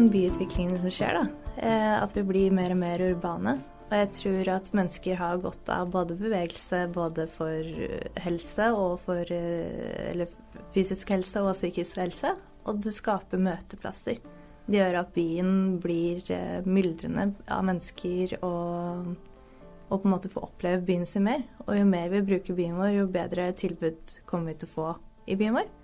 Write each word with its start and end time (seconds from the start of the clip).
den 0.00 0.10
byutviklingen 0.12 0.78
som 0.80 0.92
skjer, 0.92 1.18
da. 1.18 1.26
Eh, 1.60 1.94
at 2.00 2.16
vi 2.16 2.24
blir 2.24 2.54
mer 2.54 2.72
og 2.72 2.80
mer 2.80 3.02
urbane. 3.10 3.58
Og 3.90 3.96
jeg 3.98 4.10
tror 4.16 4.50
at 4.54 4.70
mennesker 4.76 5.18
har 5.18 5.40
godt 5.42 5.68
av 5.72 5.90
både 5.92 6.16
bevegelse, 6.16 6.84
både 6.94 7.26
for 7.34 7.72
helse 8.22 8.68
og 8.70 9.00
for 9.04 9.32
Eller 9.34 10.30
fysisk 10.74 11.10
helse 11.10 11.42
og 11.42 11.56
psykisk 11.58 11.98
helse. 11.98 12.36
Og 12.70 12.78
det 12.84 12.94
skaper 12.94 13.42
møteplasser. 13.42 14.20
Det 14.70 14.78
gjør 14.78 15.00
at 15.00 15.10
byen 15.12 15.80
blir 15.82 16.22
myldrende 16.64 17.32
av 17.50 17.64
mennesker 17.66 18.36
og, 18.46 19.10
og 19.90 19.96
på 19.96 20.06
en 20.06 20.14
måte 20.14 20.30
får 20.30 20.46
oppleve 20.46 20.86
byen 20.86 21.08
sin 21.08 21.26
mer. 21.26 21.42
Og 21.66 21.74
jo 21.80 21.88
mer 21.88 22.08
vi 22.14 22.22
bruker 22.30 22.54
byen 22.54 22.78
vår, 22.78 22.94
jo 23.00 23.10
bedre 23.10 23.50
tilbud 23.58 24.20
kommer 24.30 24.52
vi 24.52 24.60
til 24.62 24.70
å 24.70 24.76
få 24.76 24.88
i 25.26 25.40
byen 25.40 25.58
vår. 25.58 25.79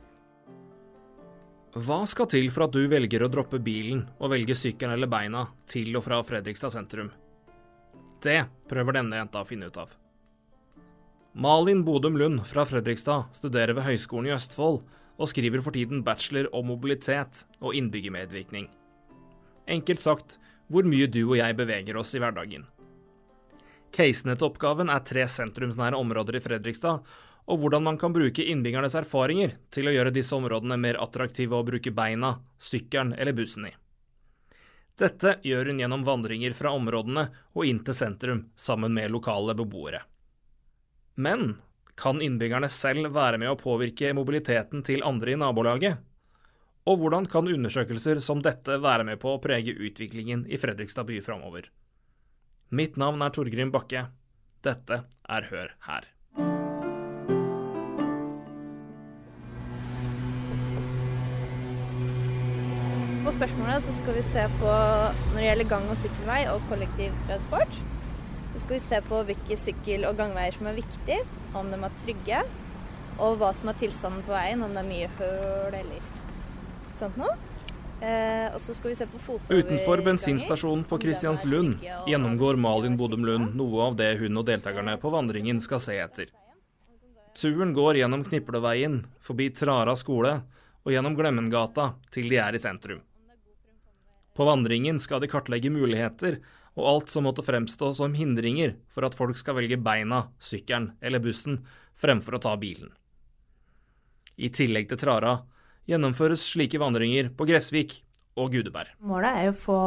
Hva 1.76 1.98
skal 2.08 2.24
til 2.32 2.46
for 2.48 2.64
at 2.64 2.72
du 2.72 2.86
velger 2.88 3.20
å 3.20 3.28
droppe 3.28 3.58
bilen 3.60 4.06
og 4.16 4.30
velge 4.32 4.54
sykkelen 4.56 4.94
eller 4.94 5.10
beina 5.12 5.42
til 5.68 5.90
og 5.98 6.06
fra 6.06 6.22
Fredrikstad 6.24 6.72
sentrum? 6.72 7.10
Det 8.24 8.38
prøver 8.70 8.96
denne 8.96 9.18
jenta 9.18 9.42
å 9.42 9.48
finne 9.48 9.68
ut 9.68 9.76
av. 9.82 9.90
Malin 11.36 11.82
Bodum 11.84 12.16
Lund 12.16 12.46
fra 12.48 12.64
Fredrikstad 12.64 13.28
studerer 13.36 13.76
ved 13.76 13.84
Høgskolen 13.90 14.30
i 14.30 14.32
Østfold 14.32 14.80
og 15.20 15.28
skriver 15.28 15.60
for 15.60 15.76
tiden 15.76 16.00
bachelor 16.06 16.48
om 16.56 16.70
mobilitet 16.72 17.42
og 17.60 17.76
innbyggermedvirkning. 17.76 18.70
Enkelt 19.68 20.00
sagt 20.00 20.38
hvor 20.72 20.88
mye 20.88 21.10
du 21.12 21.26
og 21.26 21.36
jeg 21.36 21.58
beveger 21.60 22.00
oss 22.00 22.14
i 22.16 22.24
hverdagen. 22.24 22.64
Casene 23.92 24.32
til 24.32 24.48
oppgaven 24.48 24.88
er 24.88 25.04
tre 25.04 25.28
sentrumsnære 25.28 26.00
områder 26.00 26.40
i 26.40 26.44
Fredrikstad, 26.44 27.04
og 27.46 27.60
hvordan 27.62 27.84
man 27.86 27.98
kan 27.98 28.14
bruke 28.14 28.42
innbyggernes 28.42 28.96
erfaringer 28.98 29.54
til 29.70 29.86
å 29.86 29.94
gjøre 29.94 30.14
disse 30.14 30.34
områdene 30.34 30.78
mer 30.82 30.98
attraktive 31.02 31.54
å 31.54 31.66
bruke 31.66 31.92
beina, 31.94 32.34
sykkelen 32.58 33.14
eller 33.14 33.36
bussen 33.38 33.68
i. 33.70 33.74
Dette 34.96 35.36
gjør 35.44 35.70
hun 35.70 35.80
gjennom 35.82 36.02
vandringer 36.06 36.56
fra 36.56 36.72
områdene 36.72 37.26
og 37.54 37.68
inn 37.68 37.82
til 37.84 37.94
sentrum 37.94 38.46
sammen 38.56 38.94
med 38.96 39.12
lokale 39.12 39.54
beboere. 39.54 40.00
Men 41.20 41.58
kan 41.96 42.20
innbyggerne 42.24 42.68
selv 42.72 43.12
være 43.14 43.38
med 43.40 43.52
å 43.52 43.60
påvirke 43.60 44.14
mobiliteten 44.16 44.82
til 44.84 45.04
andre 45.04 45.36
i 45.36 45.40
nabolaget? 45.40 46.02
Og 46.86 47.00
hvordan 47.00 47.28
kan 47.30 47.48
undersøkelser 47.50 48.20
som 48.24 48.42
dette 48.44 48.78
være 48.82 49.06
med 49.08 49.20
på 49.22 49.34
å 49.34 49.40
prege 49.42 49.74
utviklingen 49.74 50.44
i 50.48 50.58
Fredrikstad 50.60 51.08
by 51.08 51.20
framover? 51.24 51.70
Mitt 52.70 52.98
navn 53.00 53.22
er 53.22 53.32
Torgrim 53.34 53.72
Bakke. 53.74 54.08
Dette 54.64 55.04
er 55.06 55.50
Hør 55.52 55.74
her. 55.88 56.15
På 63.26 63.32
spørsmålet 63.34 63.82
så 63.82 63.92
skal 63.96 64.14
vi 64.14 64.22
se 64.22 64.42
på 64.60 64.70
når 64.70 65.38
det 65.40 65.46
gjelder 65.48 65.66
gang- 65.70 65.88
og 65.90 65.96
sykkelvei 65.98 66.42
og 66.52 66.60
kollektivtransport. 66.70 67.78
Så 68.52 68.60
skal 68.62 68.76
vi 68.76 68.84
se 68.84 69.00
på 69.08 69.22
hvilke 69.26 69.56
sykkel- 69.58 70.04
og 70.06 70.20
gangveier 70.20 70.54
som 70.54 70.68
er 70.70 70.76
viktige, 70.76 71.18
om 71.58 71.72
de 71.72 71.80
er 71.80 71.96
trygge, 72.04 72.42
og 73.18 73.40
hva 73.40 73.48
som 73.56 73.72
er 73.72 73.78
tilstanden 73.80 74.22
på 74.22 74.30
veien, 74.30 74.62
om 74.62 74.70
det 74.70 74.78
er 74.84 74.86
mye 74.86 75.08
høl 75.18 75.74
eller 75.80 76.12
sånt 76.94 77.18
noe. 77.18 77.34
Eh, 77.96 78.46
og 78.52 78.60
så 78.62 78.76
skal 78.76 78.92
vi 78.92 79.00
se 79.00 79.08
på 79.10 79.18
fotoverganger. 79.24 79.64
Utenfor 79.64 80.04
bensinstasjonen 80.06 80.86
på 80.86 81.00
Kristianslund 81.02 81.82
gjennomgår 82.06 82.60
Malin 82.62 82.96
Bodum 83.00 83.26
Lund 83.26 83.56
noe 83.58 83.88
av 83.88 83.98
det 83.98 84.12
hun 84.20 84.38
og 84.38 84.46
deltakerne 84.46 84.94
på 85.02 85.10
vandringen 85.10 85.58
skal 85.64 85.82
se 85.82 85.98
etter. 85.98 86.30
Turen 87.34 87.74
går 87.74 87.98
gjennom 88.04 88.22
Knipleveien, 88.24 89.02
forbi 89.18 89.50
Trara 89.50 89.96
skole 89.98 90.38
og 90.84 90.94
gjennom 90.94 91.18
Glemmengata 91.18 91.90
til 92.14 92.30
de 92.30 92.38
er 92.38 92.54
i 92.54 92.62
sentrum. 92.62 93.02
På 94.36 94.44
vandringen 94.44 94.98
skal 95.00 95.22
de 95.22 95.30
kartlegge 95.32 95.72
muligheter 95.72 96.40
og 96.76 96.88
alt 96.90 97.12
som 97.12 97.24
måtte 97.24 97.44
fremstå 97.44 97.92
som 97.96 98.14
hindringer 98.14 98.74
for 98.92 99.08
at 99.08 99.16
folk 99.16 99.38
skal 99.40 99.56
velge 99.56 99.78
beina, 99.80 100.26
sykkelen 100.38 100.90
eller 101.00 101.24
bussen 101.24 101.62
fremfor 101.96 102.36
å 102.36 102.42
ta 102.44 102.52
bilen. 102.60 102.90
I 104.36 104.50
tillegg 104.52 104.90
til 104.90 105.00
Trara 105.00 105.38
gjennomføres 105.88 106.44
slike 106.52 106.80
vandringer 106.82 107.30
på 107.32 107.46
Gressvik 107.48 108.02
og 108.36 108.52
Gudeberg. 108.52 108.92
Målet 109.08 109.38
er 109.40 109.48
å 109.48 109.56
få 109.56 109.80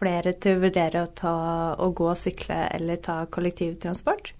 flere 0.00 0.32
til 0.40 0.56
å 0.56 0.62
vurdere 0.62 1.02
å, 1.04 1.10
ta, 1.12 1.34
å 1.76 1.90
gå, 1.92 2.08
sykle 2.16 2.62
eller 2.72 3.02
ta 3.04 3.26
kollektivtransport. 3.28 4.32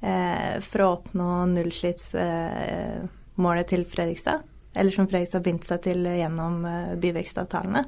Eh, 0.00 0.60
for 0.64 0.82
å 0.82 0.92
oppnå 0.96 1.46
nullslippsmålet 1.52 3.64
eh, 3.64 3.68
til 3.70 3.84
Fredrikstad. 3.88 4.42
Eller 4.74 4.90
som 4.92 5.08
Fredrikstad 5.08 5.38
har 5.38 5.44
bindt 5.46 5.64
seg 5.68 5.82
til 5.86 6.06
gjennom 6.10 6.64
eh, 6.66 6.96
byvekstavtalene. 7.00 7.82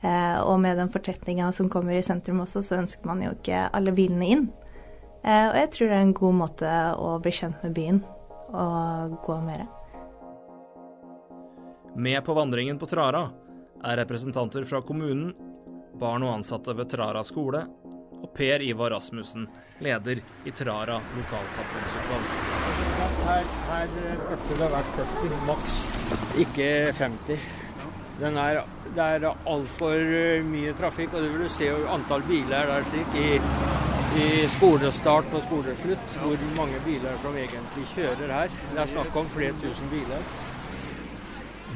Eh, 0.00 0.38
og 0.40 0.60
med 0.60 0.78
den 0.80 0.88
fortetninga 0.92 1.50
som 1.52 1.68
kommer 1.68 1.98
i 1.98 2.04
sentrum 2.04 2.40
også, 2.44 2.62
så 2.64 2.78
ønsker 2.80 3.08
man 3.08 3.20
jo 3.24 3.34
ikke 3.34 3.66
alle 3.76 3.92
bilene 3.92 4.30
inn. 4.32 4.46
Eh, 5.20 5.50
og 5.50 5.58
jeg 5.58 5.70
tror 5.74 5.90
det 5.90 5.98
er 5.98 6.06
en 6.06 6.16
god 6.16 6.38
måte 6.38 6.72
å 6.96 7.12
bli 7.20 7.34
kjent 7.36 7.60
med 7.66 7.76
byen 7.76 8.00
og 8.50 9.18
gå 9.26 9.36
mer. 9.44 9.66
Med 12.00 12.24
på 12.24 12.34
vandringen 12.34 12.78
på 12.80 12.88
Trara 12.88 13.26
er 13.84 14.00
representanter 14.00 14.64
fra 14.64 14.80
kommunen, 14.86 15.34
barn 16.00 16.24
og 16.24 16.38
ansatte 16.38 16.72
ved 16.78 16.88
Trara 16.92 17.22
skole 17.26 17.66
og 18.20 18.28
Per 18.36 18.62
Ivar 18.64 18.94
Rasmussen, 18.94 19.46
leder 19.84 20.20
i 20.48 20.52
Trara 20.52 20.96
lokalsamfunnsutvalg. 21.16 22.36
Her, 23.26 23.48
her 23.70 23.94
burde 23.96 24.60
det 24.60 24.70
vært 24.74 24.94
40 25.00 25.42
maks, 25.48 25.80
ikke 26.44 26.70
50. 27.00 27.59
Er, 28.20 28.58
det 28.92 29.04
er 29.04 29.24
altfor 29.48 29.96
eh, 29.96 30.42
mye 30.44 30.74
trafikk, 30.76 31.14
og 31.14 31.22
det 31.24 31.30
vil 31.32 31.46
du 31.46 31.48
se 31.48 31.70
antall 31.88 32.20
biler 32.28 32.68
der 32.68 32.84
slik 32.84 33.14
i, 33.16 33.30
i 34.20 34.26
skolestart 34.58 35.32
og 35.32 35.46
skoleslutt. 35.46 36.18
Hvor 36.20 36.44
mange 36.58 36.82
biler 36.84 37.16
som 37.22 37.38
egentlig 37.40 37.86
kjører 37.94 38.34
her. 38.36 38.52
Det 38.74 38.82
er 38.82 38.92
snakk 38.92 39.16
om 39.16 39.30
flere 39.32 39.56
tusen 39.62 39.88
biler. 39.92 40.28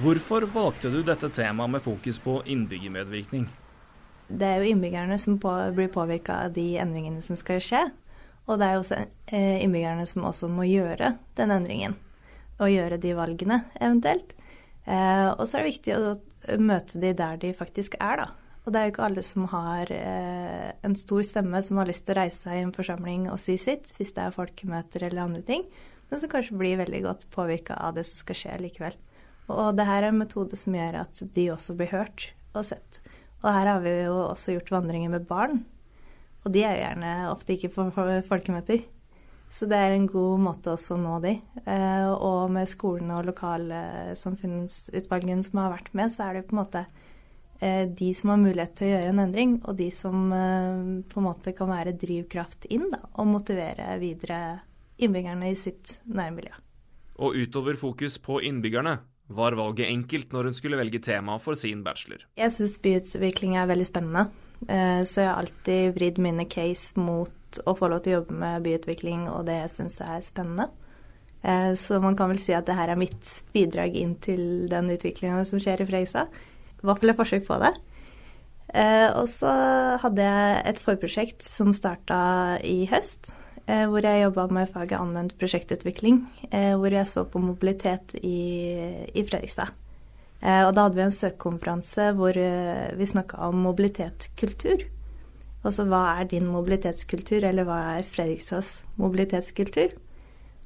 Hvorfor 0.02 0.44
valgte 0.52 0.90
du 0.92 1.00
dette 1.06 1.30
temaet 1.32 1.70
med 1.70 1.82
fokus 1.82 2.20
på 2.20 2.42
innbyggermedvirkning? 2.50 3.48
Det 4.28 4.46
er 4.46 4.60
jo 4.60 4.74
innbyggerne 4.74 5.16
som 5.20 5.40
på, 5.40 5.52
blir 5.72 5.88
påvirka 5.92 6.42
av 6.44 6.52
de 6.56 6.74
endringene 6.82 7.24
som 7.24 7.40
skal 7.40 7.60
skje. 7.62 7.86
Og 8.44 8.60
det 8.60 8.68
er 8.68 8.76
jo 8.76 8.84
også 8.84 9.00
eh, 9.32 9.64
innbyggerne 9.64 10.04
som 10.08 10.28
også 10.28 10.52
må 10.52 10.68
gjøre 10.68 11.14
den 11.38 11.56
endringen. 11.56 11.96
Og 12.60 12.68
gjøre 12.68 13.00
de 13.00 13.16
valgene, 13.16 13.62
eventuelt. 13.80 14.34
Eh, 14.84 15.28
og 15.32 15.46
så 15.48 15.58
er 15.58 15.64
det 15.64 15.72
viktig 15.72 15.96
å 15.96 16.14
møte 16.60 17.00
de 17.00 17.12
der 17.16 17.38
de 17.40 17.52
faktisk 17.56 17.96
er, 18.00 18.24
da. 18.24 18.28
Og 18.64 18.72
det 18.72 18.80
er 18.80 18.86
jo 18.86 18.92
ikke 18.94 19.06
alle 19.06 19.22
som 19.24 19.48
har 19.52 19.90
eh, 19.92 20.70
en 20.86 20.94
stor 20.96 21.24
stemme 21.26 21.60
som 21.64 21.80
har 21.80 21.88
lyst 21.90 22.06
til 22.06 22.14
å 22.14 22.22
reise 22.22 22.46
seg 22.46 22.56
i 22.56 22.62
en 22.64 22.72
forsamling 22.72 23.26
og 23.28 23.40
si 23.42 23.58
sitt, 23.60 23.92
hvis 23.98 24.14
det 24.16 24.24
er 24.24 24.36
folkemøter 24.36 25.04
eller 25.04 25.26
andre 25.26 25.42
ting, 25.44 25.66
men 26.08 26.20
som 26.20 26.32
kanskje 26.32 26.56
blir 26.56 26.80
veldig 26.80 27.02
godt 27.04 27.26
påvirka 27.34 27.76
av 27.76 27.98
det 27.98 28.06
som 28.08 28.22
skal 28.22 28.40
skje 28.40 28.56
likevel. 28.62 28.96
Og 29.52 29.76
det 29.76 29.84
her 29.84 30.06
er 30.06 30.12
en 30.12 30.22
metode 30.22 30.56
som 30.56 30.76
gjør 30.76 31.02
at 31.02 31.20
de 31.36 31.50
også 31.52 31.76
blir 31.76 31.92
hørt 31.92 32.30
og 32.56 32.64
sett. 32.70 33.02
Og 33.44 33.50
her 33.52 33.68
har 33.68 33.84
vi 33.84 33.92
jo 34.06 34.16
også 34.30 34.56
gjort 34.56 34.72
vandringer 34.72 35.12
med 35.12 35.28
barn, 35.28 35.60
og 36.44 36.52
de 36.52 36.64
er 36.64 36.76
jo 36.76 36.84
gjerne 36.84 37.12
ofte 37.32 37.56
ikke 37.56 37.72
på 37.72 37.88
folkemøter. 38.28 38.84
Så 39.54 39.68
det 39.70 39.78
er 39.78 39.92
en 39.94 40.08
god 40.10 40.40
måte 40.42 40.72
også 40.74 40.96
å 40.96 40.98
nå 40.98 41.20
de. 41.22 41.38
Eh, 41.62 42.10
og 42.10 42.50
med 42.50 42.66
skolene 42.66 43.14
og 43.20 43.28
lokalsamfunnsutvalgene 43.28 45.44
som 45.46 45.60
har 45.62 45.70
vært 45.76 45.94
med, 45.94 46.10
så 46.10 46.26
er 46.26 46.34
det 46.34 46.48
på 46.48 46.56
en 46.56 46.62
måte 46.64 46.82
eh, 47.62 47.86
de 47.86 48.10
som 48.18 48.32
har 48.32 48.42
mulighet 48.42 48.74
til 48.80 48.88
å 48.88 48.92
gjøre 48.96 49.10
en 49.12 49.24
endring, 49.28 49.52
og 49.62 49.72
de 49.78 49.90
som 49.94 50.16
eh, 50.34 51.06
på 51.06 51.14
en 51.20 51.28
måte 51.28 51.54
kan 51.54 51.70
være 51.70 51.94
drivkraft 52.02 52.66
inn 52.74 52.90
da, 52.90 52.98
og 53.14 53.30
motivere 53.30 53.94
videre 54.02 54.66
innbyggerne 54.98 55.46
i 55.50 55.56
sitt 55.58 55.98
nærmiljø. 56.10 56.54
Og 57.22 57.36
utover 57.44 57.78
fokus 57.78 58.18
på 58.18 58.40
innbyggerne, 58.42 58.98
var 59.34 59.54
valget 59.56 59.88
enkelt 59.88 60.34
når 60.34 60.50
hun 60.50 60.56
skulle 60.56 60.76
velge 60.76 60.98
tema 61.00 61.38
for 61.40 61.56
sin 61.56 61.80
bachelor? 61.86 62.26
Jeg 62.36 62.52
syns 62.52 62.74
byutvikling 62.82 63.56
er 63.56 63.70
veldig 63.70 63.86
spennende, 63.88 64.26
så 64.64 65.20
jeg 65.20 65.28
har 65.28 65.40
alltid 65.42 65.94
vridd 65.96 66.18
mine 66.24 66.46
case 66.48 66.94
mot 66.96 67.58
å 67.68 67.74
få 67.76 67.90
lov 67.90 68.04
til 68.04 68.14
å 68.14 68.16
jobbe 68.20 68.36
med 68.38 68.64
byutvikling, 68.64 69.26
og 69.28 69.44
det 69.48 69.58
syns 69.72 69.98
jeg 70.00 70.08
er 70.08 70.24
spennende. 70.24 70.68
Eh, 71.44 71.74
så 71.76 72.00
man 72.00 72.16
kan 72.16 72.32
vel 72.32 72.40
si 72.40 72.54
at 72.56 72.66
det 72.68 72.76
her 72.78 72.94
er 72.94 73.00
mitt 73.00 73.30
bidrag 73.52 73.96
inn 74.00 74.16
til 74.24 74.64
den 74.70 74.88
utviklinga 74.94 75.44
som 75.48 75.60
skjer 75.60 75.84
i 75.84 75.88
Fredrikstad. 75.88 76.32
I 76.80 76.86
hvert 76.86 77.02
fall 77.02 77.12
et 77.12 77.20
forsøk 77.20 77.46
på 77.48 77.60
det. 77.60 77.74
Eh, 78.74 79.08
og 79.12 79.28
så 79.30 79.52
hadde 80.02 80.24
jeg 80.24 80.62
et 80.72 80.82
forprosjekt 80.82 81.44
som 81.46 81.74
starta 81.76 82.18
i 82.64 82.88
høst, 82.90 83.34
eh, 83.68 83.84
hvor 83.90 84.04
jeg 84.04 84.24
jobba 84.24 84.48
med 84.56 84.72
faget 84.72 84.98
anvendt 84.98 85.36
prosjektutvikling. 85.40 86.24
Hvor 86.50 86.96
jeg 86.96 87.06
så 87.10 87.26
på 87.28 87.44
mobilitet 87.44 88.16
i, 88.22 88.38
i 89.12 89.24
Fredrikstad. 89.28 89.76
Og 90.44 90.74
da 90.76 90.82
hadde 90.84 90.98
vi 90.98 91.04
en 91.06 91.14
søkekonferanse 91.14 92.10
hvor 92.18 92.36
vi 92.36 93.06
snakka 93.08 93.46
om 93.46 93.62
mobilitetkultur. 93.64 94.82
Altså 95.64 95.86
hva 95.88 96.02
er 96.18 96.28
din 96.28 96.50
mobilitetskultur, 96.52 97.46
eller 97.48 97.64
hva 97.64 97.78
er 97.94 98.08
Fredrikstads 98.08 98.82
mobilitetskultur? 99.00 99.94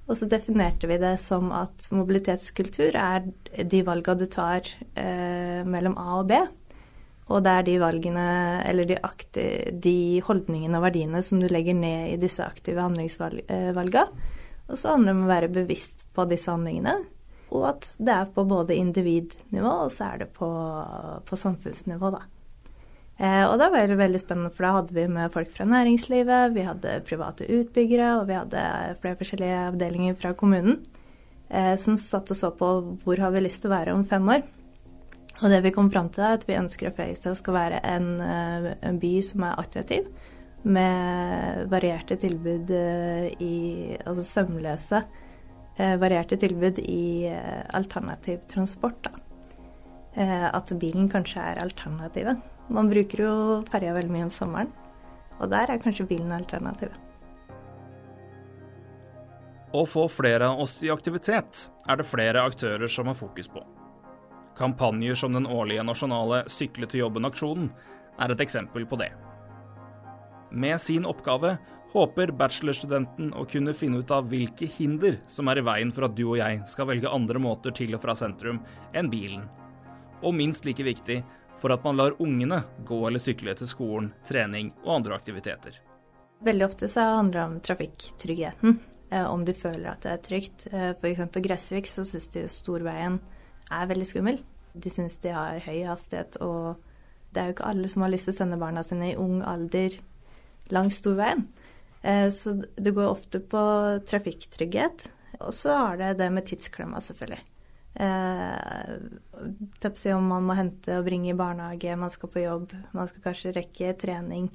Og 0.09 0.17
så 0.17 0.27
definerte 0.27 0.89
vi 0.89 0.97
det 0.99 1.15
som 1.21 1.53
at 1.55 1.87
mobilitetskultur 1.93 2.97
er 2.97 3.29
de 3.63 3.83
valga 3.87 4.17
du 4.19 4.25
tar 4.27 4.67
eh, 4.97 5.61
mellom 5.69 5.99
A 6.01 6.17
og 6.23 6.31
B. 6.31 6.41
Og 7.29 7.45
det 7.45 7.53
er 7.53 7.67
de 7.67 7.77
valgene, 7.83 8.29
eller 8.65 8.89
de, 8.89 8.97
aktive, 9.05 9.75
de 9.85 10.23
holdningene 10.25 10.81
og 10.81 10.87
verdiene 10.87 11.21
som 11.23 11.43
du 11.43 11.47
legger 11.53 11.77
ned 11.77 12.15
i 12.15 12.21
disse 12.21 12.41
aktive 12.41 12.81
handlingsvalga. 12.87 14.07
Og 14.69 14.81
så 14.81 14.95
handler 14.95 15.13
det 15.13 15.19
om 15.19 15.27
å 15.27 15.31
være 15.35 15.53
bevisst 15.53 16.07
på 16.17 16.25
disse 16.31 16.51
handlingene. 16.51 16.97
Og 17.49 17.65
at 17.71 17.87
det 17.97 18.13
er 18.13 18.33
på 18.35 18.45
både 18.49 18.77
individnivå, 18.77 19.71
og 19.87 19.93
så 19.95 20.13
er 20.13 20.25
det 20.25 20.33
på, 20.37 20.49
på 21.25 21.39
samfunnsnivå, 21.41 22.11
da. 22.13 22.27
Eh, 23.19 23.45
og 23.49 23.57
det 23.59 23.71
var 23.75 23.95
veldig 23.99 24.21
spennende, 24.23 24.53
for 24.55 24.67
da 24.67 24.75
hadde 24.77 24.95
vi 24.95 25.07
med 25.11 25.33
folk 25.35 25.51
fra 25.55 25.67
næringslivet, 25.67 26.53
vi 26.55 26.67
hadde 26.67 27.01
private 27.09 27.49
utbyggere, 27.51 28.13
og 28.21 28.29
vi 28.29 28.37
hadde 28.39 28.63
flere 29.01 29.19
forskjellige 29.19 29.65
avdelinger 29.73 30.19
fra 30.21 30.37
kommunen 30.39 30.83
eh, 31.49 31.75
som 31.81 31.97
satt 31.99 32.31
og 32.31 32.39
så 32.39 32.53
på 32.55 32.71
hvor 33.03 33.21
har 33.23 33.35
vi 33.35 33.43
lyst 33.45 33.65
til 33.65 33.73
å 33.73 33.77
være 33.77 33.97
om 33.97 34.07
fem 34.09 34.29
år. 34.37 34.45
Og 35.39 35.53
det 35.53 35.61
vi 35.67 35.73
kom 35.75 35.91
fram 35.91 36.11
til, 36.11 36.25
er 36.27 36.39
at 36.39 36.49
vi 36.49 36.59
ønsker 36.59 36.89
at 36.89 36.99
Fredrikstad 36.99 37.39
skal 37.39 37.55
være 37.55 37.83
en, 37.87 38.09
eh, 38.23 38.73
en, 38.83 38.99
by 38.99 39.13
som 39.23 39.47
er 39.47 39.61
attraktiv, 39.63 40.09
med 40.63 41.69
varierte 41.71 42.17
tilbud 42.19 42.71
eh, 42.75 43.29
i 43.39 43.97
Altså 44.03 44.25
sømløse 44.27 45.05
varierte 45.79 46.37
tilbud 46.41 46.79
i 46.83 47.31
alternativ 47.77 48.43
transport. 48.51 48.99
Da. 49.07 49.13
At 50.53 50.73
bilen 50.81 51.07
kanskje 51.13 51.45
er 51.53 51.61
alternativet. 51.63 52.41
Man 52.69 52.91
bruker 52.91 53.23
jo 53.23 53.35
ferja 53.71 53.95
veldig 53.97 54.13
mye 54.13 54.27
om 54.27 54.33
sommeren, 54.35 54.73
og 55.39 55.53
der 55.53 55.71
er 55.71 55.81
kanskje 55.81 56.09
bilen 56.11 56.35
alternativet. 56.35 56.97
Å 59.69 59.85
få 59.85 60.07
flere 60.09 60.49
av 60.49 60.63
oss 60.65 60.79
i 60.83 60.91
aktivitet 60.91 61.67
er 61.89 62.01
det 62.01 62.09
flere 62.09 62.43
aktører 62.49 62.89
som 62.89 63.07
har 63.11 63.17
fokus 63.19 63.51
på. 63.53 63.61
Kampanjer 64.59 65.15
som 65.15 65.37
den 65.37 65.47
årlige 65.47 65.85
nasjonale 65.87 66.43
Sykle 66.51 66.89
til 66.91 67.05
jobben-aksjonen 67.05 67.69
er 68.19 68.33
et 68.33 68.41
eksempel 68.43 68.89
på 68.89 68.99
det. 68.99 69.13
Med 70.51 70.81
sin 70.81 71.07
oppgave 71.07 71.57
håper 71.93 72.33
bachelorstudenten 72.37 73.33
å 73.37 73.45
kunne 73.49 73.75
finne 73.77 74.03
ut 74.03 74.11
av 74.13 74.29
hvilke 74.29 74.69
hinder 74.69 75.19
som 75.29 75.49
er 75.49 75.61
i 75.61 75.65
veien 75.65 75.93
for 75.93 76.09
at 76.09 76.17
du 76.17 76.25
og 76.27 76.39
jeg 76.41 76.61
skal 76.69 76.89
velge 76.91 77.13
andre 77.13 77.41
måter 77.43 77.75
til 77.77 77.97
og 77.97 78.03
fra 78.05 78.15
sentrum 78.17 78.61
enn 78.97 79.11
bilen. 79.13 79.45
Og 80.23 80.35
minst 80.35 80.67
like 80.67 80.85
viktig, 80.85 81.23
for 81.59 81.75
at 81.75 81.85
man 81.85 81.99
lar 81.99 82.17
ungene 82.23 82.63
gå 82.87 82.99
eller 83.09 83.23
sykle 83.23 83.55
til 83.59 83.71
skolen, 83.71 84.13
trening 84.27 84.73
og 84.85 84.99
andre 85.01 85.17
aktiviteter. 85.19 85.81
Veldig 86.45 86.67
ofte 86.69 86.89
så 86.91 87.07
handler 87.17 87.41
det 87.41 87.47
om 87.47 87.57
trafikktryggheten. 87.67 88.79
Eh, 89.11 89.25
om 89.25 89.45
du 89.45 89.55
føler 89.57 89.91
at 89.91 90.05
det 90.05 90.13
er 90.13 90.23
trygt. 90.23 90.67
Eh, 90.71 90.93
F.eks. 90.95 91.25
på 91.35 91.43
Gressvik 91.43 91.89
så 91.91 92.05
syns 92.07 92.29
de 92.35 92.45
Storveien 92.53 93.19
er 93.75 93.89
veldig 93.91 94.07
skummel. 94.07 94.39
De 94.79 94.93
syns 94.93 95.19
de 95.25 95.33
har 95.35 95.59
høy 95.65 95.83
hastighet, 95.89 96.39
og 96.45 96.79
det 97.35 97.41
er 97.41 97.51
jo 97.51 97.57
ikke 97.57 97.73
alle 97.73 97.91
som 97.91 98.05
har 98.05 98.13
lyst 98.13 98.29
til 98.29 98.37
å 98.37 98.39
sende 98.39 98.61
barna 98.61 98.85
sine 98.87 99.11
i 99.11 99.19
ung 99.19 99.41
alder 99.43 99.99
langs 100.75 100.99
storveien. 101.01 101.47
Eh, 102.03 102.29
så 102.35 102.57
det 102.77 102.95
går 102.97 103.11
ofte 103.11 103.41
på 103.41 103.63
trafikktrygghet. 104.09 105.09
Og 105.45 105.55
så 105.55 105.77
har 105.77 105.97
det 106.01 106.19
det 106.19 106.31
med 106.35 106.47
tidsklemma, 106.49 107.01
selvfølgelig. 107.05 107.43
Eh, 107.99 110.15
om 110.15 110.29
man 110.31 110.47
må 110.47 110.55
hente 110.55 110.99
og 110.99 111.07
bringe 111.07 111.33
i 111.33 111.39
barnehage, 111.39 111.97
man 111.99 112.13
skal 112.15 112.31
på 112.31 112.45
jobb, 112.45 112.75
man 112.95 113.09
skal 113.11 113.25
kanskje 113.25 113.57
rekke 113.57 113.97
trening. 113.99 114.47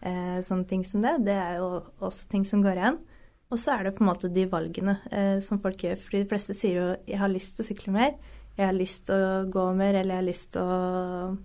Eh, 0.00 0.38
sånne 0.46 0.66
ting 0.70 0.84
som 0.86 1.02
det. 1.02 1.16
Det 1.26 1.34
er 1.34 1.58
jo 1.58 1.82
også 1.98 2.28
ting 2.30 2.44
som 2.46 2.62
går 2.62 2.78
igjen. 2.78 2.98
Og 3.48 3.58
så 3.58 3.78
er 3.78 3.86
det 3.86 3.94
på 3.96 4.04
en 4.04 4.10
måte 4.10 4.30
de 4.32 4.44
valgene 4.50 4.98
eh, 5.10 5.38
som 5.44 5.60
folk 5.62 5.82
gjør. 5.82 5.96
For 6.02 6.18
de 6.18 6.28
fleste 6.28 6.54
sier 6.54 6.74
jo 6.76 6.96
'jeg 7.06 7.18
har 7.18 7.32
lyst 7.32 7.56
til 7.56 7.64
å 7.64 7.68
sykle 7.68 7.92
mer', 7.92 8.18
jeg 8.58 8.66
har 8.66 8.74
lyst 8.74 9.06
til 9.06 9.14
å 9.14 9.48
gå 9.48 9.74
mer, 9.74 9.94
eller 9.94 10.14
jeg 10.14 10.22
har 10.22 10.28
lyst 10.28 10.52
til 10.52 10.62
å 10.62 11.38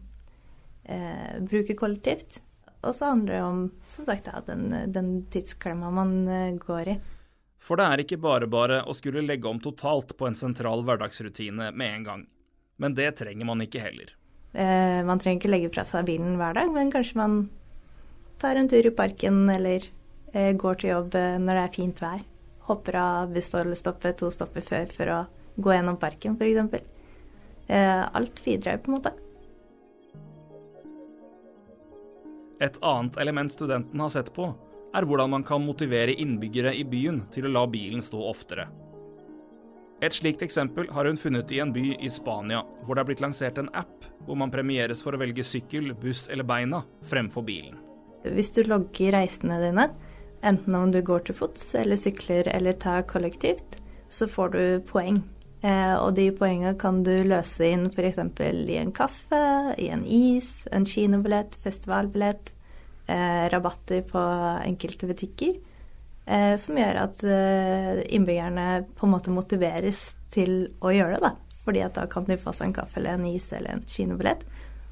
eh, 0.86 1.40
bruke 1.40 1.78
kollektivt. 1.78 2.42
Og 2.84 2.96
så 2.96 3.14
handler 3.14 3.34
det 3.34 3.44
om 3.44 3.64
som 3.88 4.06
sagt, 4.06 4.28
da, 4.28 4.42
den, 4.48 4.72
den 4.92 5.12
tidsklemma 5.32 5.92
man 5.94 6.16
eh, 6.28 6.56
går 6.60 6.96
i. 6.96 6.98
For 7.64 7.80
det 7.80 7.86
er 7.88 8.04
ikke 8.04 8.20
bare 8.20 8.50
bare 8.52 8.82
å 8.84 8.96
skulle 8.96 9.24
legge 9.24 9.48
om 9.48 9.62
totalt 9.64 10.18
på 10.20 10.28
en 10.28 10.36
sentral 10.36 10.84
hverdagsrutine 10.84 11.72
med 11.72 11.98
en 11.98 12.08
gang. 12.10 12.26
Men 12.84 12.98
det 12.98 13.14
trenger 13.22 13.48
man 13.48 13.64
ikke 13.64 13.84
heller. 13.86 14.12
Eh, 14.52 15.00
man 15.08 15.22
trenger 15.22 15.40
ikke 15.40 15.54
legge 15.54 15.72
fra 15.74 15.86
seg 15.88 16.10
bilen 16.10 16.36
hver 16.38 16.58
dag, 16.60 16.72
men 16.76 16.92
kanskje 16.92 17.22
man 17.22 17.38
tar 18.42 18.60
en 18.60 18.68
tur 18.70 18.86
i 18.86 18.92
parken 18.92 19.46
eller 19.50 19.88
eh, 20.34 20.52
går 20.60 20.82
til 20.82 20.92
jobb 20.92 21.16
eh, 21.16 21.40
når 21.40 21.60
det 21.60 21.64
er 21.64 21.76
fint 21.78 22.04
vær. 22.04 22.26
Hopper 22.68 23.00
av 23.00 23.32
bussstoppet 23.36 24.20
to 24.20 24.32
stopper 24.32 24.66
før 24.68 24.92
for 24.92 25.14
å 25.14 25.22
gå 25.56 25.76
gjennom 25.76 26.00
parken, 26.02 26.36
f.eks. 26.36 26.84
Eh, 27.72 28.04
alt 28.04 28.44
bidrar 28.44 28.84
på 28.84 28.92
en 28.92 28.98
måte. 28.98 29.16
Et 32.62 32.78
annet 32.82 33.18
element 33.18 33.52
studenten 33.52 34.00
har 34.00 34.12
sett 34.14 34.34
på, 34.36 34.52
er 34.94 35.08
hvordan 35.10 35.32
man 35.34 35.44
kan 35.44 35.64
motivere 35.66 36.14
innbyggere 36.14 36.76
i 36.78 36.84
byen 36.86 37.24
til 37.34 37.48
å 37.48 37.54
la 37.54 37.64
bilen 37.68 38.04
stå 38.04 38.20
oftere. 38.30 38.68
Et 40.04 40.14
slikt 40.14 40.44
eksempel 40.44 40.90
har 40.92 41.08
hun 41.08 41.18
funnet 41.18 41.52
i 41.56 41.62
en 41.64 41.72
by 41.74 41.94
i 41.96 42.10
Spania, 42.12 42.64
hvor 42.84 42.98
det 42.98 43.04
er 43.04 43.08
blitt 43.08 43.24
lansert 43.24 43.60
en 43.62 43.72
app 43.78 44.04
hvor 44.28 44.36
man 44.40 44.52
premieres 44.52 45.02
for 45.04 45.16
å 45.16 45.22
velge 45.22 45.46
sykkel, 45.48 45.94
buss 45.96 46.28
eller 46.32 46.48
beina 46.48 46.84
fremfor 47.08 47.46
bilen. 47.48 47.78
Hvis 48.24 48.52
du 48.56 48.64
logger 48.68 49.16
reisene 49.16 49.60
dine, 49.64 49.88
enten 50.44 50.76
om 50.76 50.92
du 50.92 51.00
går 51.04 51.26
til 51.28 51.38
fots 51.40 51.72
eller 51.80 52.00
sykler 52.00 52.48
eller 52.52 52.76
tar 52.80 53.08
kollektivt, 53.08 53.80
så 54.12 54.28
får 54.28 54.54
du 54.54 54.64
poeng. 54.92 55.18
Eh, 55.64 55.96
og 55.96 56.12
de 56.18 56.26
poengene 56.36 56.76
kan 56.80 57.00
du 57.08 57.14
løse 57.24 57.70
inn 57.72 57.88
f.eks. 57.88 58.18
i 58.20 58.80
en 58.82 58.92
kaffe, 58.96 59.44
i 59.80 59.88
en 59.96 60.04
is, 60.04 60.66
en 60.76 60.84
kinobillett, 60.86 61.56
festivalbillett, 61.64 62.52
eh, 63.08 63.46
rabatter 63.54 64.02
på 64.10 64.24
enkelte 64.66 65.08
butikker. 65.08 65.54
Eh, 66.26 66.56
som 66.60 66.80
gjør 66.80 67.00
at 67.02 67.24
innbyggerne 67.24 68.68
på 68.96 69.08
en 69.08 69.14
måte 69.16 69.32
motiveres 69.32 70.14
til 70.36 70.68
å 70.84 70.92
gjøre 70.92 71.22
det. 71.24 71.32
Fordi 71.64 71.84
at 71.84 71.96
da 71.96 72.04
kan 72.12 72.28
de 72.28 72.36
få 72.40 72.52
seg 72.56 72.70
en 72.70 72.76
kaffe 72.76 73.00
eller 73.00 73.16
en 73.16 73.30
is 73.30 73.48
eller 73.56 73.78
en 73.78 73.86
kinobillett. 73.88 74.44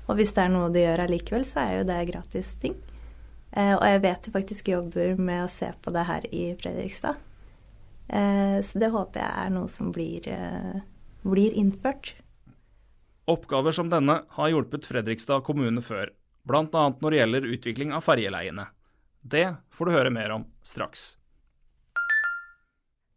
Og 0.08 0.16
hvis 0.20 0.32
det 0.36 0.46
er 0.46 0.54
noe 0.54 0.72
de 0.72 0.86
gjør 0.86 1.04
allikevel, 1.04 1.44
så 1.48 1.66
er 1.66 1.74
jo 1.80 1.90
det 1.90 2.00
gratis 2.12 2.54
ting. 2.60 2.78
Og 3.52 3.84
jeg 3.84 4.00
vet 4.06 4.24
de 4.24 4.32
faktisk 4.32 4.70
jobber 4.72 5.20
med 5.20 5.44
å 5.44 5.52
se 5.52 5.68
på 5.84 5.92
det 5.92 6.06
her 6.08 6.28
i 6.32 6.46
Fredrikstad. 6.60 7.20
Eh, 8.10 8.58
så 8.66 8.82
det 8.82 8.92
håper 8.94 9.22
jeg 9.22 9.46
er 9.46 9.54
noe 9.54 9.70
som 9.72 9.92
blir, 9.94 10.28
eh, 10.28 10.82
blir 11.24 11.54
innført. 11.54 12.14
Oppgaver 13.30 13.72
som 13.72 13.90
denne 13.90 14.24
har 14.28 14.50
hjulpet 14.50 14.88
Fredrikstad 14.90 15.44
kommune 15.44 15.82
før, 15.82 16.12
bl.a. 16.44 16.66
når 16.72 17.10
det 17.12 17.20
gjelder 17.20 17.52
utvikling 17.54 17.94
av 17.94 18.04
ferjeleiene. 18.04 18.68
Det 19.22 19.46
får 19.70 19.86
du 19.86 19.92
høre 19.94 20.12
mer 20.14 20.34
om 20.34 20.48
straks. 20.66 21.16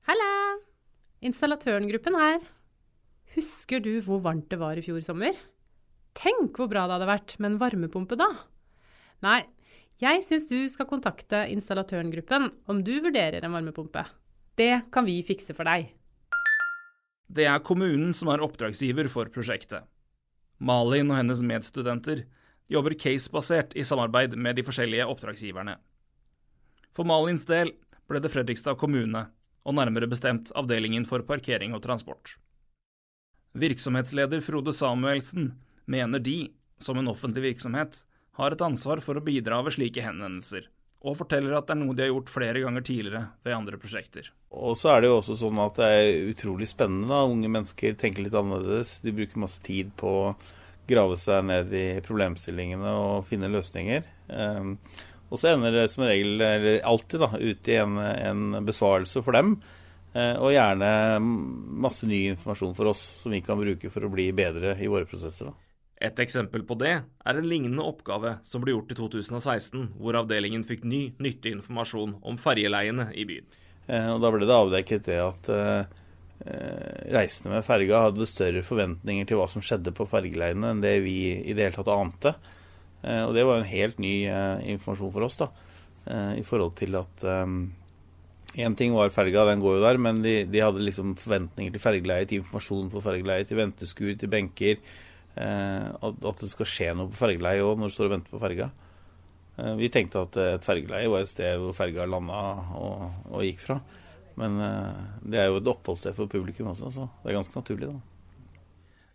Halla! 0.04 0.60
Installatørengruppen 1.24 2.18
her. 2.20 2.42
Husker 3.34 3.80
du 3.80 3.96
hvor 4.04 4.20
varmt 4.22 4.50
det 4.52 4.60
var 4.60 4.76
i 4.76 4.84
fjor 4.84 5.00
sommer? 5.02 5.32
Tenk 6.14 6.58
hvor 6.60 6.68
bra 6.70 6.84
det 6.86 6.98
hadde 6.98 7.08
vært 7.08 7.38
med 7.40 7.54
en 7.54 7.60
varmepumpe 7.62 8.18
da! 8.20 8.28
Nei, 9.24 9.40
jeg 10.02 10.20
syns 10.26 10.50
du 10.50 10.58
skal 10.70 10.88
kontakte 10.90 11.46
installatørengruppen 11.54 12.50
om 12.70 12.84
du 12.84 12.92
vurderer 13.00 13.40
en 13.40 13.56
varmepumpe. 13.56 14.04
Det 14.54 14.86
kan 14.94 15.06
vi 15.06 15.18
fikse 15.26 15.54
for 15.56 15.66
deg. 15.66 15.88
Det 17.26 17.46
er 17.50 17.62
kommunen 17.66 18.12
som 18.14 18.30
er 18.30 18.42
oppdragsgiver 18.44 19.08
for 19.10 19.30
prosjektet. 19.34 19.82
Malin 20.62 21.10
og 21.10 21.18
hennes 21.18 21.42
medstudenter 21.42 22.22
jobber 22.70 22.94
case-basert 22.94 23.74
i 23.74 23.84
samarbeid 23.84 24.36
med 24.38 24.56
de 24.56 24.64
forskjellige 24.66 25.06
oppdragsgiverne. 25.10 25.74
For 26.94 27.06
Malins 27.08 27.46
del 27.48 27.74
ble 28.06 28.20
det 28.22 28.30
Fredrikstad 28.30 28.78
kommune, 28.78 29.26
og 29.64 29.74
nærmere 29.74 30.06
bestemt 30.06 30.52
Avdelingen 30.54 31.06
for 31.08 31.24
parkering 31.26 31.74
og 31.74 31.82
transport. 31.82 32.36
Virksomhetsleder 33.58 34.42
Frode 34.44 34.74
Samuelsen 34.76 35.54
mener 35.86 36.22
de, 36.22 36.52
som 36.78 36.98
en 37.00 37.08
offentlig 37.10 37.48
virksomhet, 37.48 38.04
har 38.38 38.54
et 38.54 38.64
ansvar 38.66 39.00
for 39.02 39.16
å 39.16 39.24
bidra 39.24 39.60
ved 39.64 39.76
slike 39.76 40.04
henvendelser, 40.04 40.68
og 41.04 41.18
forteller 41.18 41.52
at 41.58 41.68
det 41.68 41.74
er 41.74 41.80
noe 41.82 41.94
de 41.96 42.06
har 42.06 42.12
gjort 42.14 42.32
flere 42.32 42.62
ganger 42.64 42.84
tidligere 42.84 43.26
ved 43.44 43.56
andre 43.56 43.78
prosjekter. 43.80 44.30
Og 44.56 44.76
så 44.78 44.94
er 44.94 45.02
det 45.02 45.10
jo 45.10 45.18
også 45.18 45.36
sånn 45.36 45.60
at 45.60 45.76
det 45.76 45.88
er 45.92 46.28
utrolig 46.30 46.68
spennende. 46.70 47.18
Unge 47.28 47.50
mennesker 47.52 47.96
tenker 48.00 48.24
litt 48.24 48.36
annerledes. 48.38 48.96
De 49.04 49.12
bruker 49.12 49.42
masse 49.42 49.60
tid 49.64 49.90
på 50.00 50.12
å 50.22 50.34
grave 50.88 51.18
seg 51.20 51.44
ned 51.48 51.72
i 51.76 51.86
problemstillingene 52.04 52.94
og 53.00 53.28
finne 53.28 53.52
løsninger. 53.52 54.06
Um, 54.28 54.78
og 55.28 55.40
så 55.40 55.52
ender 55.52 55.74
det 55.74 55.88
som 55.92 56.06
regel, 56.06 56.38
eller 56.38 56.80
alltid, 56.86 57.24
da, 57.24 57.30
ut 57.36 57.72
i 57.72 57.78
en, 57.80 57.98
en 57.98 58.64
besvarelse 58.64 59.24
for 59.24 59.36
dem. 59.36 59.56
Uh, 60.14 60.36
og 60.38 60.54
gjerne 60.54 60.88
masse 61.84 62.08
ny 62.08 62.28
informasjon 62.32 62.76
for 62.78 62.92
oss 62.92 63.02
som 63.20 63.34
vi 63.34 63.42
kan 63.44 63.60
bruke 63.60 63.92
for 63.92 64.06
å 64.06 64.12
bli 64.12 64.30
bedre 64.36 64.76
i 64.80 64.88
våre 64.88 65.08
prosesser. 65.10 65.50
da. 65.50 65.63
Et 66.04 66.20
eksempel 66.20 66.64
på 66.68 66.76
det 66.80 66.94
er 67.00 67.38
en 67.38 67.48
lignende 67.48 67.84
oppgave 67.86 68.36
som 68.44 68.60
ble 68.64 68.74
gjort 68.74 68.92
i 68.92 68.96
2016, 68.98 69.92
hvor 69.96 70.18
avdelingen 70.20 70.64
fikk 70.66 70.84
ny, 70.88 71.02
nyttig 71.22 71.54
informasjon 71.56 72.18
om 72.20 72.40
ferjeleiene 72.40 73.08
i 73.16 73.24
byen. 73.28 73.46
Eh, 73.86 74.08
og 74.12 74.20
da 74.20 74.32
ble 74.34 74.44
det 74.44 74.58
avdekket 74.58 75.06
det 75.08 75.20
at 75.22 75.48
eh, 75.54 76.02
reisende 77.14 77.54
med 77.54 77.64
ferga 77.64 78.02
hadde 78.08 78.28
større 78.28 78.64
forventninger 78.66 79.30
til 79.30 79.40
hva 79.40 79.48
som 79.48 79.64
skjedde 79.64 79.94
på 79.96 80.08
fergeleiene 80.10 80.74
enn 80.74 80.84
det 80.84 80.98
vi 81.06 81.16
i 81.38 81.56
det 81.56 81.70
hele 81.70 81.78
tatt 81.78 81.94
ante. 81.94 82.34
Og 83.04 83.34
det 83.36 83.42
var 83.44 83.58
en 83.60 83.68
helt 83.68 83.98
ny 84.00 84.12
informasjon 84.72 85.10
for 85.12 85.26
oss, 85.26 85.34
da. 85.36 85.50
I 86.40 86.40
forhold 86.40 86.72
til 86.78 86.96
at 86.96 87.24
Én 88.54 88.76
ting 88.78 88.92
var 88.94 89.10
ferga, 89.10 89.42
den 89.48 89.62
går 89.62 89.78
jo 89.78 89.82
der, 89.82 89.98
men 89.98 90.20
de, 90.22 90.34
de 90.46 90.60
hadde 90.62 90.82
liksom 90.86 91.16
forventninger 91.18 91.74
til 91.74 91.82
fergeleie, 91.82 92.26
til 92.30 92.38
informasjon 92.38 92.90
på 92.92 93.02
fergeleie, 93.02 93.46
til 93.48 93.58
venteskur, 93.58 94.12
til 94.18 94.30
benker. 94.30 94.78
Eh, 95.34 95.86
at, 95.90 96.40
det 96.40 96.50
skal 96.52 96.68
skje 96.68 96.88
noe 96.94 97.10
på 97.10 97.18
fergeleiet 97.18 97.66
òg 97.66 97.80
når 97.80 97.90
du 97.90 97.96
står 97.96 98.08
og 98.08 98.14
venter 98.16 98.34
på 98.34 98.42
ferga. 98.42 98.70
Eh, 99.58 99.74
vi 99.80 99.90
tenkte 99.92 100.22
at 100.22 100.38
et 100.40 100.66
fergeleie 100.66 101.10
var 101.10 101.24
et 101.24 101.30
sted 101.30 101.58
hvor 101.58 101.74
ferga 101.76 102.06
landa 102.06 102.40
og, 102.78 103.04
og, 103.32 103.44
gikk 103.46 103.62
fra. 103.66 103.80
Men 104.38 104.58
eh, 104.62 105.04
det 105.26 105.42
er 105.42 105.50
jo 105.50 105.60
et 105.60 105.70
oppholdssted 105.74 106.16
for 106.18 106.30
publikum 106.30 106.70
også, 106.72 106.90
så 106.94 107.08
det 107.22 107.32
er 107.32 107.40
ganske 107.40 107.58
naturlig, 107.58 107.92
da. 107.92 108.02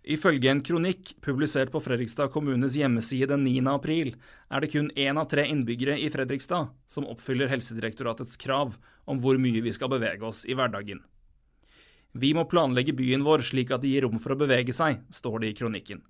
Ifølge 0.10 0.48
en 0.50 0.62
kronikk 0.66 1.12
publisert 1.22 1.70
på 1.74 1.82
Fredrikstad 1.84 2.32
kommunes 2.34 2.74
hjemmeside 2.80 3.28
den 3.30 3.44
9. 3.46 3.68
april, 3.70 4.14
er 4.50 4.64
det 4.64 4.72
kun 4.74 4.88
én 4.96 5.20
av 5.20 5.28
tre 5.30 5.44
innbyggere 5.52 6.00
i 6.00 6.08
Fredrikstad 6.10 6.72
som 6.90 7.06
oppfyller 7.12 7.52
Helsedirektoratets 7.52 8.40
krav 8.40 8.74
om 9.06 9.20
hvor 9.22 9.38
mye 9.38 9.62
vi 9.62 9.74
skal 9.76 9.92
bevege 9.92 10.26
oss 10.26 10.46
i 10.48 10.56
hverdagen. 10.58 11.04
Vi 12.18 12.32
må 12.34 12.46
planlegge 12.50 12.96
byen 12.98 13.26
vår 13.26 13.44
slik 13.52 13.72
at 13.72 13.84
det 13.84 13.92
gir 13.92 14.08
rom 14.08 14.18
for 14.22 14.34
å 14.34 14.40
bevege 14.40 14.74
seg, 14.74 15.04
står 15.14 15.44
det 15.44 15.52
i 15.52 15.58
kronikken. 15.62 16.02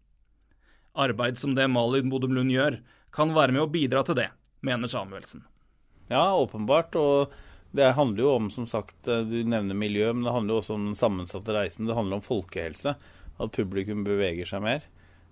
Arbeid 0.99 1.37
som 1.39 1.55
det 1.55 1.67
Malin 1.71 2.09
Bodum 2.11 2.33
Lund 2.37 2.53
gjør, 2.53 2.79
kan 3.15 3.33
være 3.35 3.55
med 3.55 3.65
å 3.65 3.71
bidra 3.71 4.03
til 4.07 4.17
det, 4.19 4.29
mener 4.65 4.91
Samuelsen. 4.91 5.43
Ja, 6.09 6.33
åpenbart. 6.35 6.95
Og 6.99 7.33
det 7.75 7.91
handler 7.97 8.23
jo 8.23 8.33
om, 8.37 8.49
som 8.53 8.67
sagt, 8.67 8.97
du 9.05 9.37
nevner 9.45 9.77
miljø, 9.77 10.11
men 10.13 10.25
det 10.25 10.33
handler 10.33 10.55
jo 10.55 10.63
også 10.63 10.77
om 10.77 10.89
den 10.89 10.97
sammensatte 10.97 11.55
reisen. 11.55 11.87
Det 11.89 11.97
handler 11.97 12.19
om 12.19 12.25
folkehelse 12.25 12.95
at 13.39 13.55
publikum 13.55 14.03
beveger 14.07 14.49
seg 14.49 14.63
mer. 14.65 14.87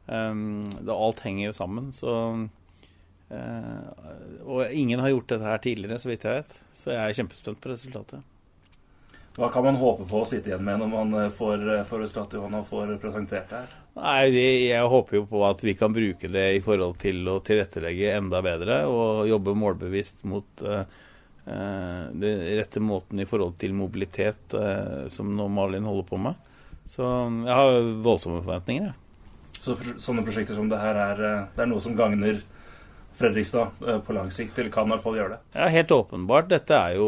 Um, 0.08 0.70
det, 0.78 0.94
alt 0.94 1.24
henger 1.26 1.50
jo 1.50 1.58
sammen. 1.58 1.92
Så, 1.96 2.14
uh, 3.32 3.88
og 4.46 4.72
ingen 4.72 5.02
har 5.04 5.12
gjort 5.12 5.34
dette 5.34 5.50
her 5.50 5.64
tidligere, 5.64 6.00
så 6.00 6.12
vidt 6.12 6.28
jeg 6.28 6.42
vet. 6.44 6.58
Så 6.78 6.94
jeg 6.94 7.04
er 7.04 7.18
kjempespent 7.22 7.64
på 7.64 7.74
resultatet. 7.74 8.37
Hva 9.38 9.52
kan 9.54 9.68
man 9.68 9.76
håpe 9.78 10.08
på 10.10 10.24
å 10.24 10.26
sitte 10.26 10.50
igjen 10.50 10.64
med 10.66 10.80
når 10.82 10.90
man 10.90 11.12
eh, 11.20 11.34
får, 11.38 11.62
eh, 11.76 11.92
resultatet 12.02 12.40
og 12.42 12.64
får 12.66 12.96
presentert 13.02 13.52
det 13.52 13.60
her? 13.60 13.76
Nei, 13.98 14.24
Jeg 14.34 14.90
håper 14.90 15.20
jo 15.20 15.28
på 15.30 15.44
at 15.46 15.62
vi 15.62 15.76
kan 15.78 15.94
bruke 15.94 16.30
det 16.30 16.48
i 16.56 16.64
forhold 16.66 16.98
til 17.02 17.22
å 17.30 17.38
tilrettelegge 17.46 18.16
enda 18.18 18.42
bedre 18.46 18.80
og 18.90 19.28
jobbe 19.30 19.56
målbevisst 19.58 20.22
mot 20.30 20.62
uh, 20.62 20.84
den 21.48 22.44
rette 22.60 22.82
måten 22.84 23.22
i 23.24 23.26
forhold 23.26 23.56
til 23.58 23.74
mobilitet, 23.74 24.54
uh, 24.54 25.08
som 25.10 25.32
nå 25.34 25.48
Malin 25.50 25.88
holder 25.90 26.06
på 26.12 26.22
med. 26.22 26.38
Så 26.86 27.02
jeg 27.02 27.58
har 27.58 27.90
voldsomme 28.06 28.44
forventninger. 28.44 28.94
Ja. 28.94 29.58
Så 29.58 29.80
sånne 29.98 30.26
prosjekter 30.26 30.54
som 30.58 30.70
det 30.70 30.78
her 30.78 31.02
er, 31.08 31.26
det 31.58 31.66
er 31.66 31.72
noe 31.74 31.82
som 31.82 31.98
gagner 31.98 32.38
Fredrikstad 33.18 33.88
eh, 33.88 34.00
på 34.00 34.14
lang 34.14 34.32
sikt, 34.32 34.60
eller 34.60 34.74
kan 34.74 34.88
i 34.88 34.94
hvert 34.94 35.04
fall 35.04 35.16
gjøre 35.18 35.36
det? 35.36 35.40
Ja, 35.58 35.70
Helt 35.74 35.94
åpenbart. 35.94 36.50
Dette 36.52 36.78
er 36.78 36.98
jo 37.00 37.08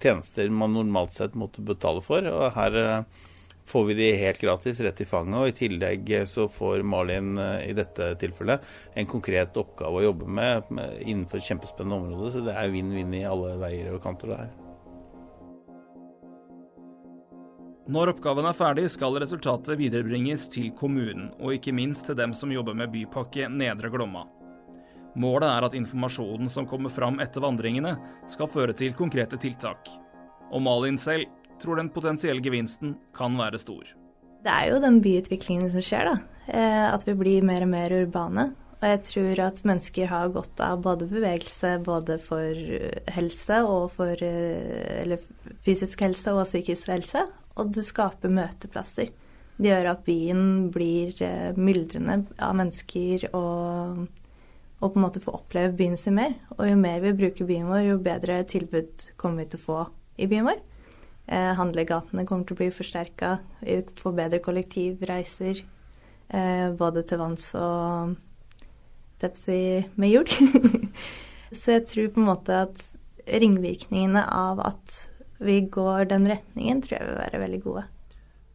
tjenester 0.00 0.48
man 0.50 0.72
normalt 0.76 1.12
sett 1.12 1.36
måtte 1.38 1.64
betale 1.64 2.00
for. 2.04 2.24
og 2.24 2.46
her 2.56 2.78
eh, 2.80 3.26
får 3.70 3.84
vi 3.90 3.98
de 4.00 4.08
helt 4.18 4.40
gratis 4.40 4.80
rett 4.82 5.04
i 5.04 5.08
fanget. 5.08 5.36
Og 5.40 5.52
i 5.52 5.58
tillegg 5.58 6.08
så 6.30 6.48
får 6.50 6.82
Malin 6.82 7.36
i 7.38 7.74
dette 7.76 8.14
tilfellet 8.18 8.64
en 8.98 9.10
konkret 9.10 9.60
oppgave 9.60 10.00
å 10.00 10.08
jobbe 10.08 10.26
med, 10.26 10.72
med 10.74 10.96
innenfor 11.04 11.38
et 11.38 11.52
kjempespennende 11.52 12.00
område. 12.00 12.32
Så 12.34 12.42
det 12.48 12.56
er 12.56 12.72
vinn-vinn 12.72 13.14
i 13.20 13.28
alle 13.28 13.54
veier 13.60 13.92
og 13.94 14.02
kanter 14.02 14.32
det 14.32 14.40
her. 14.42 14.50
Når 17.90 18.12
oppgaven 18.12 18.46
er 18.46 18.54
ferdig, 18.54 18.84
skal 18.92 19.16
resultatet 19.18 19.78
viderebringes 19.78 20.44
til 20.54 20.68
kommunen, 20.78 21.32
og 21.42 21.56
ikke 21.56 21.74
minst 21.74 22.06
til 22.06 22.18
dem 22.18 22.34
som 22.38 22.52
jobber 22.54 22.76
med 22.78 22.92
Bypakke 22.92 23.48
Nedre 23.50 23.90
Glomma. 23.90 24.28
Målet 25.18 25.48
er 25.50 25.66
at 25.66 25.76
informasjonen 25.78 26.50
som 26.52 26.68
kommer 26.70 26.92
fram 26.92 27.18
etter 27.22 27.42
vandringene, 27.42 27.96
skal 28.30 28.50
føre 28.50 28.76
til 28.76 28.94
konkrete 28.98 29.40
tiltak. 29.40 29.90
Og 30.50 30.62
Malin 30.62 30.98
selv 30.98 31.28
tror 31.60 31.80
den 31.80 31.90
potensielle 31.92 32.42
gevinsten 32.44 32.94
kan 33.16 33.36
være 33.38 33.60
stor. 33.60 33.90
Det 34.40 34.52
er 34.54 34.70
jo 34.70 34.80
den 34.80 35.00
byutviklingen 35.04 35.68
som 35.72 35.84
skjer, 35.84 36.08
da. 36.08 36.44
Eh, 36.48 36.86
at 36.88 37.04
vi 37.06 37.14
blir 37.18 37.44
mer 37.44 37.66
og 37.66 37.72
mer 37.74 37.92
urbane. 37.92 38.50
Og 38.80 38.86
jeg 38.88 39.02
tror 39.10 39.42
at 39.44 39.60
mennesker 39.68 40.08
har 40.08 40.30
godt 40.32 40.62
av 40.64 40.80
både 40.86 41.10
bevegelse, 41.10 41.74
både 41.84 42.16
for 42.24 42.62
helse 43.12 43.58
og 43.68 43.90
for 43.98 44.16
eh, 44.24 45.02
Eller 45.02 45.20
fysisk 45.66 46.00
helse 46.06 46.32
og 46.32 46.46
psykisk 46.48 46.88
helse 46.88 47.26
og 47.60 47.74
det 47.74 47.84
skaper 47.86 48.32
møteplasser. 48.32 49.10
Det 49.60 49.68
gjør 49.68 49.90
at 49.92 50.06
byen 50.06 50.70
blir 50.72 51.18
eh, 51.24 51.56
myldrende 51.58 52.22
av 52.40 52.56
mennesker 52.56 53.28
og, 53.36 54.06
og, 54.80 54.92
på 54.92 54.96
en 54.96 55.04
måte 55.04 55.20
få 55.22 55.34
oppleve 55.36 55.76
byen 55.76 55.98
sin 56.00 56.16
mer. 56.16 56.34
Og 56.56 56.64
jo 56.70 56.76
mer 56.80 57.02
vi 57.04 57.12
bruker 57.16 57.48
byen 57.48 57.68
vår, 57.68 57.84
jo 57.90 57.98
bedre 58.04 58.40
tilbud 58.48 59.10
kommer 59.20 59.44
vi 59.44 59.52
til 59.52 59.60
å 59.60 59.66
få 59.66 59.80
i 60.20 60.28
byen 60.30 60.48
vår. 60.48 60.62
Eh, 61.30 61.52
handlegatene 61.58 62.24
kommer 62.26 62.48
til 62.48 62.56
å 62.56 62.60
bli 62.62 62.70
forsterka, 62.74 63.36
vi 63.60 63.80
får 64.00 64.16
bedre 64.16 64.40
kollektivreiser. 64.42 65.62
Eh, 66.30 66.66
både 66.78 67.04
til 67.06 67.20
vanns 67.20 67.52
og 67.58 68.16
Tepsi 69.20 69.84
med 70.00 70.14
jord. 70.14 70.32
Så 71.60 71.76
jeg 71.76 71.86
tror 71.90 72.12
på 72.14 72.22
en 72.22 72.30
måte 72.30 72.60
at 72.64 72.84
ringvirkningene 73.28 74.22
av 74.24 74.62
at 74.64 75.00
vi 75.40 75.60
går 75.68 76.08
den 76.08 76.28
retningen, 76.30 76.80
tror 76.84 76.98
jeg 76.98 77.08
vil 77.08 77.18
være 77.18 77.40
veldig 77.42 77.60
gode. 77.64 77.82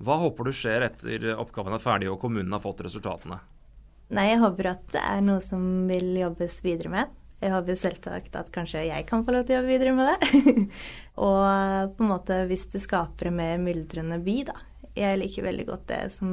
Hva 0.05 0.17
håper 0.21 0.47
du 0.47 0.55
skjer 0.55 0.87
etter 0.89 1.27
oppgaven 1.35 1.75
er 1.75 1.83
ferdig 1.83 2.09
og 2.11 2.19
kommunen 2.21 2.53
har 2.55 2.63
fått 2.63 2.83
resultatene? 2.85 3.39
Nei, 4.13 4.27
jeg 4.29 4.41
håper 4.43 4.71
at 4.75 4.83
det 4.93 5.01
er 5.01 5.21
noe 5.25 5.41
som 5.41 5.61
vil 5.89 6.11
jobbes 6.19 6.59
videre 6.65 6.91
med. 6.93 7.13
Jeg 7.41 7.51
håper 7.51 7.77
selvsagt 7.77 8.37
at 8.39 8.51
kanskje 8.53 8.85
jeg 8.87 9.05
kan 9.09 9.25
få 9.25 9.33
lov 9.35 9.45
til 9.45 9.55
å 9.55 9.59
jobbe 9.59 9.73
videre 9.73 9.95
med 9.97 10.11
det. 10.11 10.65
og 11.27 11.95
på 11.97 12.05
en 12.05 12.11
måte 12.11 12.39
hvis 12.49 12.67
det 12.73 12.83
skaper 12.85 13.29
en 13.29 13.39
mer 13.41 13.59
myldrende 13.61 14.21
by, 14.23 14.37
da. 14.49 14.57
Jeg 14.95 15.19
liker 15.19 15.43
veldig 15.43 15.65
godt 15.67 15.87
det 15.89 16.01
som, 16.15 16.29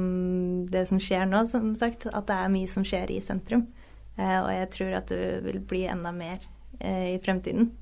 det 0.71 0.85
som 0.87 1.01
skjer 1.03 1.25
nå, 1.27 1.43
som 1.51 1.73
sagt. 1.75 2.07
At 2.13 2.29
det 2.29 2.37
er 2.39 2.53
mye 2.53 2.69
som 2.71 2.85
skjer 2.87 3.11
i 3.11 3.19
sentrum. 3.23 3.65
Eh, 4.15 4.37
og 4.39 4.51
jeg 4.53 4.69
tror 4.77 4.93
at 5.01 5.11
det 5.11 5.41
vil 5.43 5.59
bli 5.67 5.83
enda 5.91 6.13
mer 6.15 6.45
eh, 6.79 7.15
i 7.15 7.19
fremtiden. 7.21 7.73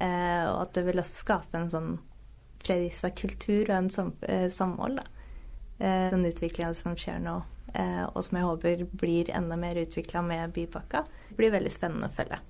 Eh, 0.00 0.44
og 0.52 0.62
at 0.62 0.76
det 0.76 0.86
vil 0.86 1.02
også 1.02 1.24
skape 1.24 1.58
en 1.58 1.72
sånn 1.72 1.90
Fredrikstad-kultur 2.60 3.70
og 3.70 3.76
en 3.76 3.90
sam 3.92 4.12
eh, 4.28 4.46
samhold. 4.52 5.00
Da. 5.00 5.26
Eh, 5.80 6.06
den 6.12 6.28
utviklinga 6.28 6.74
som 6.76 6.96
skjer 6.98 7.18
nå, 7.24 7.40
og 8.14 8.22
som 8.26 8.38
jeg 8.38 8.48
håper 8.48 8.84
blir 9.00 9.30
enda 9.34 9.58
mer 9.60 9.78
utvikla 9.80 10.22
med 10.26 10.54
bypakka, 10.56 11.04
blir 11.38 11.54
veldig 11.54 11.72
spennende 11.72 12.10
å 12.10 12.14
følge. 12.14 12.40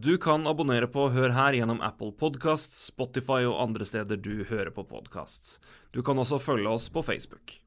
Du 0.00 0.14
kan 0.18 0.46
abonnere 0.48 0.86
på 0.88 1.10
Hør 1.12 1.34
her 1.36 1.52
gjennom 1.52 1.82
Apple 1.84 2.14
Podcasts, 2.16 2.86
Spotify 2.88 3.42
og 3.44 3.58
andre 3.60 3.84
steder 3.84 4.16
du 4.16 4.46
hører 4.48 4.72
på 4.72 4.86
podkasts. 4.88 5.58
Du 5.92 6.00
kan 6.00 6.16
også 6.16 6.38
følge 6.40 6.72
oss 6.72 6.86
på 6.88 7.02
Facebook. 7.04 7.58